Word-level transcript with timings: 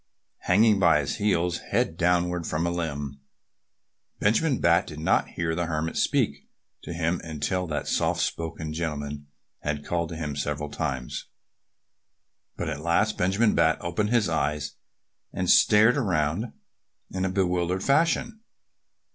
Hanging 0.39 0.79
by 0.79 0.99
his 0.99 1.17
heels 1.17 1.59
head 1.59 1.95
downward 1.95 2.47
from 2.47 2.65
a 2.65 2.71
limb, 2.71 3.19
Benjamin 4.19 4.57
Bat 4.59 4.87
did 4.87 4.99
not 4.99 5.27
hear 5.27 5.53
the 5.53 5.67
Hermit 5.67 5.95
speak 5.95 6.47
to 6.81 6.91
him 6.91 7.21
until 7.23 7.67
that 7.67 7.87
soft 7.87 8.19
spoken 8.19 8.73
gentleman 8.73 9.27
had 9.59 9.85
called 9.85 10.09
to 10.09 10.15
him 10.17 10.35
several 10.35 10.69
times. 10.71 11.25
But 12.57 12.67
at 12.67 12.81
last 12.81 13.15
Benjamin 13.15 13.53
Bat 13.53 13.77
opened 13.81 14.09
his 14.09 14.27
eyes 14.27 14.73
and 15.31 15.47
stared 15.47 15.97
around 15.97 16.51
in 17.11 17.23
a 17.23 17.29
bewildered 17.29 17.83
fashion. 17.83 18.39